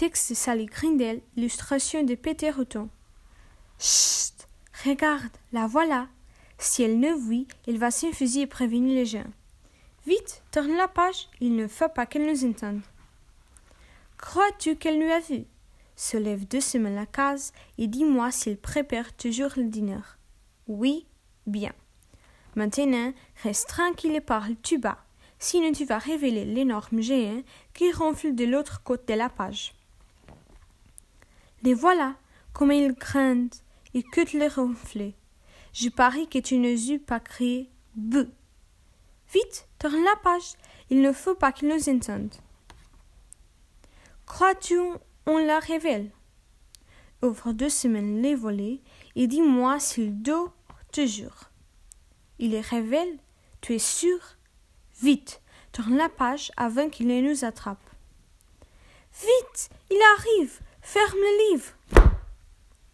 [0.00, 2.88] Texte de Sally Grindel, illustration de Peter Houghton.
[3.78, 4.32] Chut
[4.82, 6.08] Regarde, la voilà
[6.56, 9.30] Si elle ne vit, elle va s'infuser et prévenir les gens.
[10.06, 12.80] Vite, tourne la page, il ne faut pas qu'elle nous entende.
[14.16, 15.44] Crois-tu qu'elle nous a vus?
[15.96, 20.00] Se lève doucement la case et dis-moi s'il prépare toujours le dîner.
[20.66, 21.04] Oui,
[21.46, 21.74] bien.
[22.54, 23.12] Maintenant,
[23.42, 25.04] reste tranquille et parle tu bas,
[25.38, 27.42] sinon tu vas révéler l'énorme géant
[27.74, 29.74] qui ronfle de l'autre côté de la page.
[31.62, 32.16] Les voilà,
[32.52, 33.50] comme ils craignent
[33.94, 35.14] et que les ronfler.
[35.72, 38.16] Je parie que tu ne eus pas crié B.
[39.32, 40.54] Vite, tourne la page,
[40.88, 42.34] il ne faut pas qu'ils nous entendent.
[44.26, 44.78] Crois-tu
[45.26, 46.10] on la révèle?
[47.22, 48.80] Ouvre deux semaines les volets
[49.14, 50.52] et dis-moi s'il dort
[50.92, 51.50] toujours.
[52.38, 53.18] Il les révèle
[53.60, 54.18] Tu es sûr?
[55.02, 55.40] Vite,
[55.72, 57.82] tourne la page avant qu'il ne nous attrape.
[59.12, 60.60] Vite, il arrive
[60.92, 61.99] Ferme le livre